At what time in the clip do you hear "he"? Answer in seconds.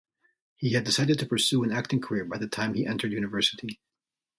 0.55-0.73, 2.73-2.87